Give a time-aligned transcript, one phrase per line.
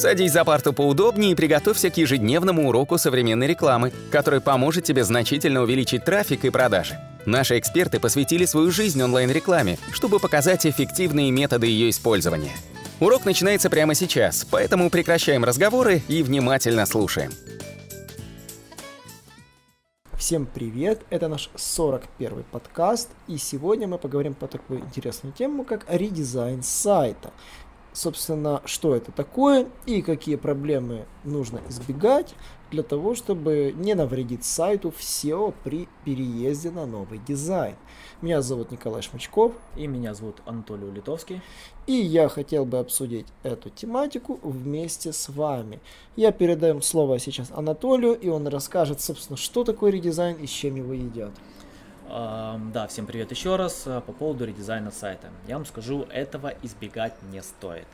[0.00, 5.60] Садись за парту поудобнее и приготовься к ежедневному уроку современной рекламы, который поможет тебе значительно
[5.60, 6.98] увеличить трафик и продажи.
[7.26, 12.56] Наши эксперты посвятили свою жизнь онлайн-рекламе, чтобы показать эффективные методы ее использования.
[12.98, 17.32] Урок начинается прямо сейчас, поэтому прекращаем разговоры и внимательно слушаем.
[20.14, 21.02] Всем привет!
[21.10, 27.32] Это наш 41 подкаст, и сегодня мы поговорим по такой интересной тему, как редизайн сайта
[27.92, 32.34] собственно, что это такое и какие проблемы нужно избегать
[32.70, 37.74] для того, чтобы не навредить сайту в SEO при переезде на новый дизайн.
[38.22, 39.52] Меня зовут Николай Шмачков.
[39.76, 41.40] И меня зовут Анатолий Улитовский.
[41.86, 45.80] И я хотел бы обсудить эту тематику вместе с вами.
[46.16, 50.76] Я передаю слово сейчас Анатолию, и он расскажет, собственно, что такое редизайн и с чем
[50.76, 51.32] его едят.
[52.10, 53.84] Да, всем привет еще раз.
[53.86, 55.28] Э, по поводу редизайна сайта.
[55.46, 57.86] Я вам скажу, этого избегать не стоит.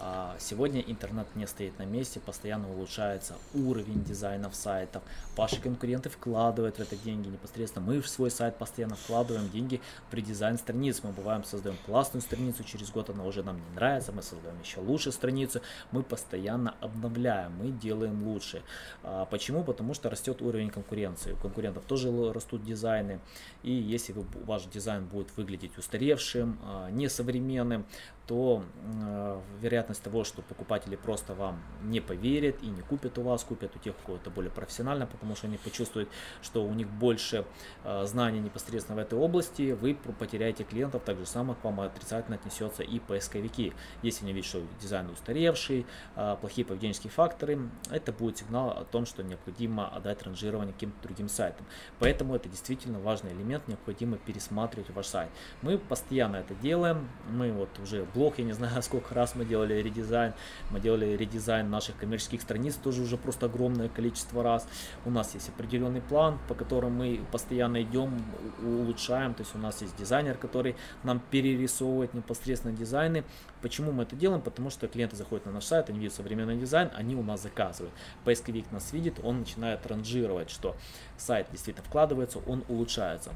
[0.00, 5.02] А, сегодня интернет не стоит на месте, постоянно улучшается уровень дизайнов сайтов.
[5.36, 7.84] Ваши конкуренты вкладывают в это деньги непосредственно.
[7.84, 11.00] Мы в свой сайт постоянно вкладываем деньги при дизайн страниц.
[11.02, 14.80] Мы бываем создаем классную страницу, через год она уже нам не нравится, мы создаем еще
[14.80, 15.62] лучше страницу.
[15.90, 18.62] Мы постоянно обновляем, мы делаем лучше.
[19.02, 19.64] А, почему?
[19.64, 21.32] Потому что растет уровень конкуренции.
[21.32, 23.18] У конкурентов тоже растут дизайны.
[23.64, 24.14] И если
[24.44, 27.84] ваш дизайн будет выглядеть устаревшим, а, несовременным,
[28.28, 33.42] то э, вероятность того, что покупатели просто вам не поверят и не купят у вас,
[33.42, 36.10] купят у тех, у кого это более профессионально, потому что они почувствуют,
[36.42, 37.46] что у них больше
[37.84, 42.36] э, знаний непосредственно в этой области, вы потеряете клиентов, так же самое к вам отрицательно
[42.36, 43.72] отнесется и поисковики.
[44.02, 47.58] Если они видят, что дизайн устаревший, э, плохие поведенческие факторы,
[47.90, 51.64] это будет сигнал о том, что необходимо отдать ранжирование каким-то другим сайтам.
[51.98, 55.30] Поэтому это действительно важный элемент, необходимо пересматривать ваш сайт.
[55.62, 59.74] Мы постоянно это делаем, мы вот уже блог, я не знаю, сколько раз мы делали
[59.74, 60.34] редизайн,
[60.70, 64.66] мы делали редизайн наших коммерческих страниц, тоже уже просто огромное количество раз.
[65.04, 68.20] У нас есть определенный план, по которому мы постоянно идем,
[68.60, 70.74] улучшаем, то есть у нас есть дизайнер, который
[71.04, 73.24] нам перерисовывает непосредственно дизайны.
[73.62, 74.42] Почему мы это делаем?
[74.42, 77.94] Потому что клиенты заходят на наш сайт, они видят современный дизайн, они у нас заказывают.
[78.24, 80.76] Поисковик нас видит, он начинает ранжировать, что
[81.16, 83.32] сайт действительно вкладывается, он улучшается.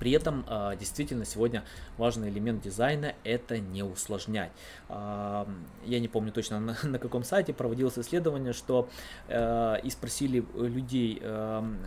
[0.00, 1.62] При этом а, действительно сегодня
[1.96, 4.50] важный элемент дизайна это не усложнять.
[4.88, 5.46] А,
[5.84, 8.88] я не помню точно на, каком сайте проводилось исследование, что
[9.28, 11.22] э, и спросили людей,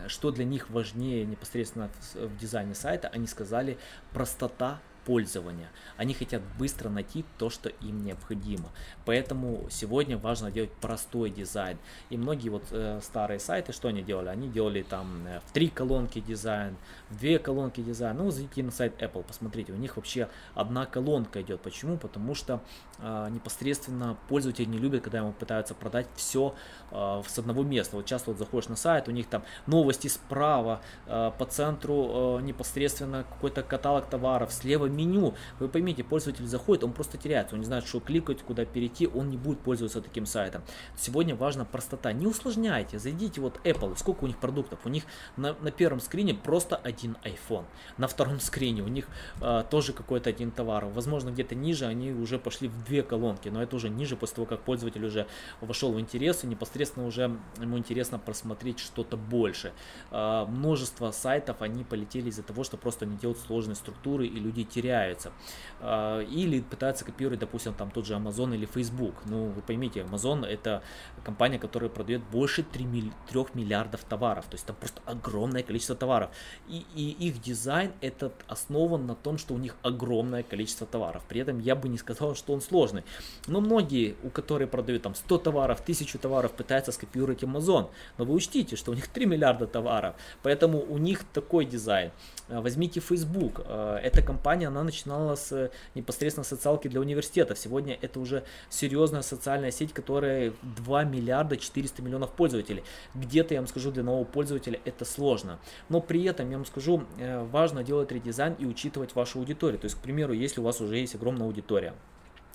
[0.08, 3.76] что для них важнее непосредственно в дизайне сайта, они сказали
[4.12, 5.68] простота пользования.
[5.96, 8.70] Они хотят быстро найти то, что им необходимо.
[9.04, 11.78] Поэтому сегодня важно делать простой дизайн.
[12.10, 14.28] И многие вот э, старые сайты, что они делали?
[14.28, 16.76] Они делали там э, в три колонки дизайн,
[17.10, 18.16] в две колонки дизайн.
[18.16, 21.60] Ну, зайдите на сайт Apple, посмотрите, у них вообще одна колонка идет.
[21.60, 21.96] Почему?
[21.96, 22.60] Потому что
[22.98, 26.54] э, непосредственно пользователи не любят, когда ему пытаются продать все
[26.90, 27.96] э, с одного места.
[27.96, 32.42] Вот часто вот заходишь на сайт, у них там новости справа, э, по центру э,
[32.42, 35.34] непосредственно какой-то каталог товаров, слева меню.
[35.58, 39.30] Вы поймите, пользователь заходит, он просто теряется, он не знает, что кликать, куда перейти, он
[39.30, 40.62] не будет пользоваться таким сайтом.
[40.96, 42.12] Сегодня важна простота.
[42.12, 44.80] Не усложняйте, зайдите вот Apple, сколько у них продуктов.
[44.84, 45.04] У них
[45.36, 47.64] на, на первом скрине просто один iPhone.
[47.98, 49.08] На втором скрине у них
[49.40, 50.86] э, тоже какой-то один товар.
[50.86, 54.46] Возможно, где-то ниже они уже пошли в две колонки, но это уже ниже после того,
[54.46, 55.26] как пользователь уже
[55.60, 59.72] вошел в интерес и непосредственно уже ему интересно просмотреть что-то больше.
[60.10, 64.64] Э, множество сайтов, они полетели из-за того, что просто не делают сложные структуры и люди
[64.64, 65.32] теряют теряется.
[65.80, 69.14] А, или пытаются копировать, допустим, там тот же Amazon или Facebook.
[69.26, 70.82] Ну, вы поймите, Amazon это
[71.24, 74.44] компания, которая продает больше 3, 3 миллиардов товаров.
[74.44, 76.30] То есть там просто огромное количество товаров.
[76.68, 81.22] И, и их дизайн этот основан на том, что у них огромное количество товаров.
[81.28, 83.02] При этом я бы не сказал, что он сложный.
[83.46, 87.90] Но многие, у которых продают там 100 товаров, 1000 товаров, пытаются скопировать Amazon.
[88.18, 90.14] Но вы учтите, что у них 3 миллиарда товаров.
[90.42, 92.10] Поэтому у них такой дизайн.
[92.48, 93.60] Возьмите Facebook.
[93.66, 97.58] А, эта компания, она начинала с непосредственно социалки для университетов.
[97.58, 102.82] Сегодня это уже серьезная социальная сеть, которая 2 миллиарда 400 миллионов пользователей.
[103.14, 105.58] Где-то, я вам скажу, для нового пользователя это сложно.
[105.88, 109.78] Но при этом, я вам скажу, э, важно делать редизайн и учитывать вашу аудиторию.
[109.78, 111.94] То есть, к примеру, если у вас уже есть огромная аудитория,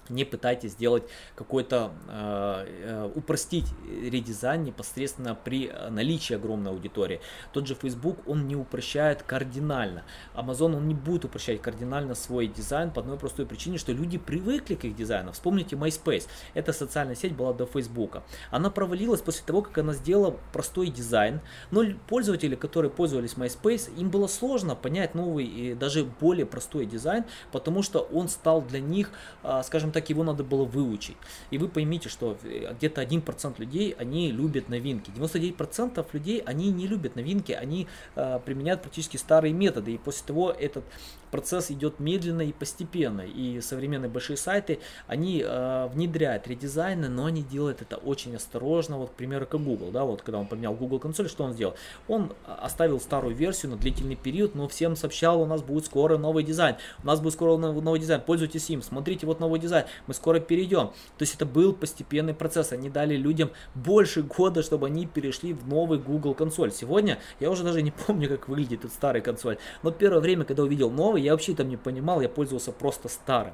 [0.10, 1.04] не пытайтесь сделать
[1.36, 7.22] какой-то, э, э, упростить редизайн непосредственно при наличии огромной аудитории.
[7.54, 10.04] Тот же Facebook, он не упрощает кардинально.
[10.36, 14.76] Amazon, он не будет упрощать кардинально свой дизайн по одной простой причине, что люди привыкли
[14.76, 15.32] к их дизайну.
[15.32, 18.22] Вспомните MySpace, эта социальная сеть была до Facebook.
[18.52, 21.42] Она провалилась после того, как она сделала простой дизайн,
[21.72, 27.26] но пользователи, которые пользовались MySpace, им было сложно понять новый и даже более простой дизайн,
[27.52, 29.12] потому что он стал для них,
[29.44, 31.18] э, скажем так, так его надо было выучить.
[31.52, 35.12] И вы поймите, что э, где-то 1% людей, они любят новинки.
[35.12, 39.92] 99% людей, они не любят новинки, они э, применяют практически старые методы.
[39.92, 40.86] И после того этот
[41.32, 43.22] процесс идет медленно и постепенно.
[43.22, 48.98] И современные большие сайты, они э, внедряют редизайны, но они делают это очень осторожно.
[48.98, 51.76] Вот, к примеру, как Google, да, вот когда он поменял Google консоль, что он сделал?
[52.08, 56.44] Он оставил старую версию на длительный период, но всем сообщал, у нас будет скоро новый
[56.44, 60.40] дизайн, у нас будет скоро новый дизайн, пользуйтесь им, смотрите, вот новый дизайн, мы скоро
[60.40, 60.88] перейдем.
[61.18, 65.68] То есть это был постепенный процесс, они дали людям больше года, чтобы они перешли в
[65.68, 66.72] новый Google консоль.
[66.72, 70.64] Сегодня я уже даже не помню, как выглядит этот старый консоль, но первое время, когда
[70.64, 73.54] увидел новый, я вообще там не понимал, я пользовался просто старым.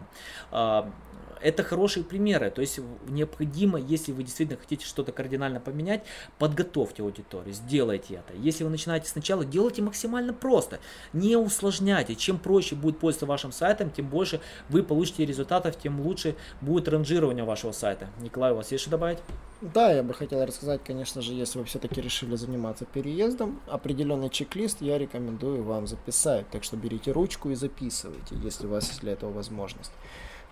[1.45, 2.49] Это хорошие примеры.
[2.49, 6.03] То есть необходимо, если вы действительно хотите что-то кардинально поменять,
[6.39, 8.33] подготовьте аудиторию, сделайте это.
[8.33, 10.79] Если вы начинаете сначала, делайте максимально просто.
[11.13, 12.15] Не усложняйте.
[12.15, 17.43] Чем проще будет пользоваться вашим сайтом, тем больше вы получите результатов, тем лучше будет ранжирование
[17.43, 18.07] вашего сайта.
[18.21, 19.19] Николай, у вас есть что добавить?
[19.61, 24.81] Да, я бы хотел рассказать, конечно же, если вы все-таки решили заниматься переездом, определенный чек-лист
[24.81, 26.49] я рекомендую вам записать.
[26.49, 29.91] Так что берите ручку и записывайте, если у вас есть для этого возможность.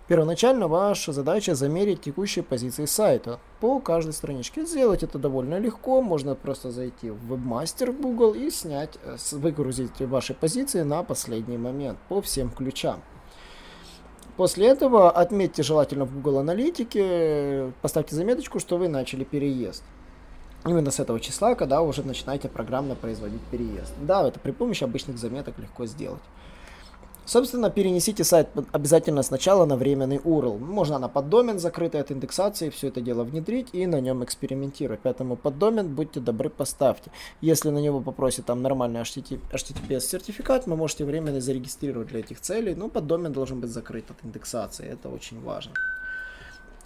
[0.06, 4.66] Первоначально ваша задача замерить текущие позиции сайта по каждой страничке.
[4.66, 6.02] Сделать это довольно легко.
[6.02, 11.98] Можно просто зайти в вебмастер Google и снять, э, выгрузить ваши позиции на последний момент
[12.10, 13.00] по всем ключам.
[14.36, 19.84] После этого отметьте желательно в Google Аналитике, поставьте заметочку, что вы начали переезд.
[20.66, 23.94] Именно с этого числа, когда уже начинаете программно производить переезд.
[24.02, 26.22] Да, это при помощи обычных заметок легко сделать.
[27.26, 30.58] Собственно, перенесите сайт обязательно сначала на временный URL.
[30.58, 35.00] Можно на поддомен, закрытый от индексации, все это дело внедрить и на нем экспериментировать.
[35.02, 37.10] Поэтому поддомен, будьте добры, поставьте.
[37.40, 42.74] Если на него попросит там нормальный HTTPS сертификат, вы можете временно зарегистрировать для этих целей.
[42.74, 45.72] Но поддомен должен быть закрыт от индексации, это очень важно.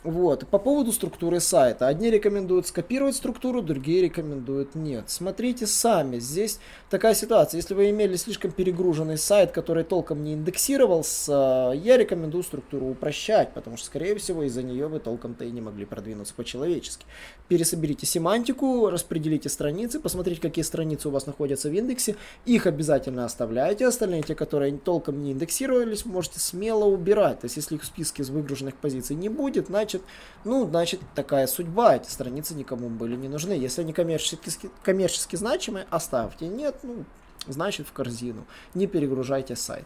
[0.09, 0.47] Вот.
[0.47, 1.87] По поводу структуры сайта.
[1.87, 5.11] Одни рекомендуют скопировать структуру, другие рекомендуют нет.
[5.11, 6.19] Смотрите сами.
[6.19, 7.59] Здесь такая ситуация.
[7.59, 13.77] Если вы имели слишком перегруженный сайт, который толком не индексировался, я рекомендую структуру упрощать, потому
[13.77, 17.05] что, скорее всего, из-за нее вы толком-то и не могли продвинуться по-человечески.
[17.49, 22.17] Пересоберите семантику, распределите страницы, посмотрите, какие страницы у вас находятся в индексе.
[22.47, 23.87] Их обязательно оставляйте.
[23.87, 27.41] Остальные, те, которые толком не индексировались, можете смело убирать.
[27.41, 30.05] То есть, если их в списке из выгруженных позиций не будет, значит значит,
[30.45, 33.53] ну, значит, такая судьба, эти страницы никому были не нужны.
[33.53, 36.47] Если они коммерчески, коммерчески значимые, оставьте.
[36.47, 37.05] Нет, ну,
[37.47, 38.45] значит, в корзину.
[38.75, 39.85] Не перегружайте сайт.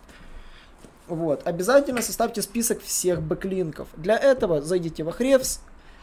[1.08, 1.46] Вот.
[1.46, 3.88] Обязательно составьте список всех бэклинков.
[3.96, 5.58] Для этого зайдите в Ahrefs,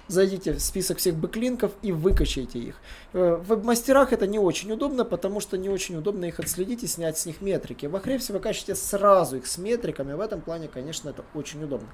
[0.08, 2.76] зайдите в список всех бэклинков и выкачайте их.
[3.14, 6.88] Э, в веб-мастерах это не очень удобно, потому что не очень удобно их отследить и
[6.88, 7.86] снять с них метрики.
[7.86, 11.88] В Ahrefs вы качаете сразу их с метриками, в этом плане, конечно, это очень удобно.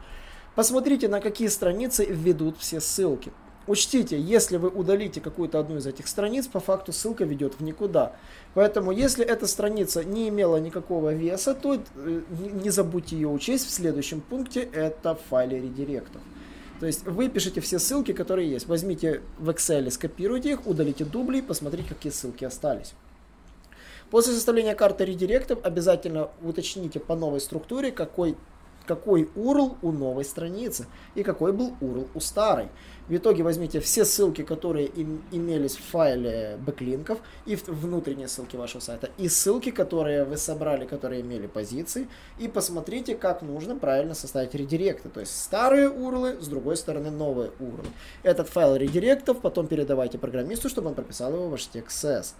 [0.56, 3.32] Посмотрите, на какие страницы ведут все ссылки.
[3.68, 8.16] Учтите, если вы удалите какую-то одну из этих страниц, по факту ссылка ведет в никуда.
[8.54, 13.72] Поэтому, если эта страница не имела никакого веса, то э, не забудьте ее учесть в
[13.72, 16.22] следующем пункте, это в файле редиректов.
[16.80, 18.68] То есть вы пишете все ссылки, которые есть.
[18.68, 22.94] Возьмите в Excel, скопируйте их, удалите дубли, посмотрите, какие ссылки остались.
[24.12, 28.38] После составления карты редиректов обязательно уточните по новой структуре, какой
[28.86, 32.70] какой URL у новой страницы и какой был URL у старой.
[33.08, 38.82] В итоге возьмите все ссылки, которые им, имелись в файле бэклинков и внутренние ссылки вашего
[38.82, 42.08] сайта, и ссылки, которые вы собрали, которые имели позиции,
[42.40, 45.10] и посмотрите, как нужно правильно составить редиректы.
[45.10, 47.86] То есть старые URL, с другой стороны новые URL.
[48.24, 52.34] Этот файл редиректов потом передавайте программисту, чтобы он прописал его в HTXS.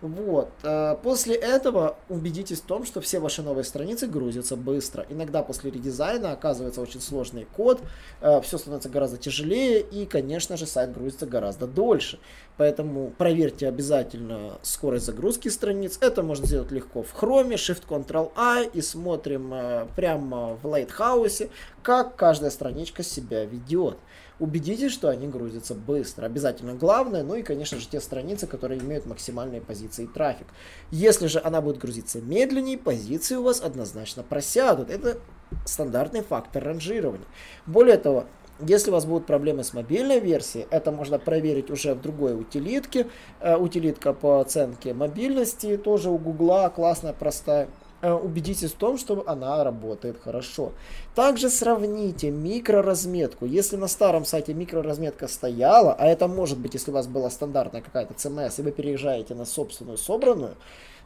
[0.00, 0.50] Вот.
[0.62, 5.04] Э, после этого убедитесь в том, что все ваши новые страницы грузятся быстро.
[5.10, 7.82] Иногда после редизайна оказывается очень сложный код,
[8.22, 12.18] э, все становится гораздо тяжелее и, конечно же, сайт грузится гораздо дольше.
[12.56, 15.98] Поэтому проверьте обязательно скорость загрузки страниц.
[16.00, 21.50] Это можно сделать легко в Chrome, Shift-Ctrl-I и смотрим э, прямо в Lighthouse,
[21.82, 23.98] как каждая страничка себя ведет
[24.40, 26.26] убедитесь, что они грузятся быстро.
[26.26, 30.46] Обязательно главное, ну и, конечно же, те страницы, которые имеют максимальные позиции и трафик.
[30.90, 34.90] Если же она будет грузиться медленнее, позиции у вас однозначно просядут.
[34.90, 35.18] Это
[35.66, 37.26] стандартный фактор ранжирования.
[37.66, 38.24] Более того,
[38.66, 43.06] если у вас будут проблемы с мобильной версией, это можно проверить уже в другой утилитке.
[43.40, 47.68] Э, утилитка по оценке мобильности тоже у Гугла классная, простая.
[48.02, 50.72] Э, убедитесь в том, что она работает хорошо.
[51.14, 53.44] Также сравните микроразметку.
[53.44, 57.82] Если на старом сайте микроразметка стояла, а это может быть, если у вас была стандартная
[57.82, 60.56] какая-то CMS, и вы переезжаете на собственную собранную,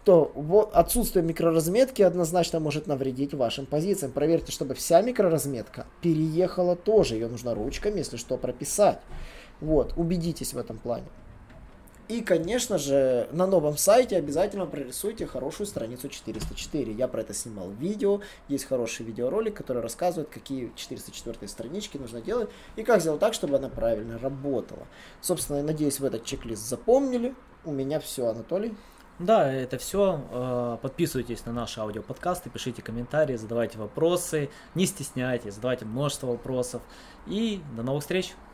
[0.04, 4.12] то отсутствие микроразметки однозначно может навредить вашим позициям.
[4.12, 7.14] Проверьте, чтобы вся микроразметка переехала тоже.
[7.14, 9.00] Ее нужно ручками, если что, прописать.
[9.60, 11.06] Вот, убедитесь в этом плане.
[12.08, 16.92] И, конечно же, на новом сайте обязательно прорисуйте хорошую страницу 404.
[16.92, 18.20] Я про это снимал видео.
[18.48, 23.56] Есть хороший видеоролик, который рассказывает, какие 404 странички нужно делать и как сделать так, чтобы
[23.56, 24.86] она правильно работала.
[25.22, 27.34] Собственно, надеюсь, вы этот чек-лист запомнили.
[27.64, 28.74] У меня все, Анатолий.
[29.18, 30.20] Да, это все.
[30.30, 36.82] Э, подписывайтесь на наши аудиоподкасты, пишите комментарии, задавайте вопросы, не стесняйтесь, задавайте множество вопросов.
[37.26, 38.34] И до новых встреч!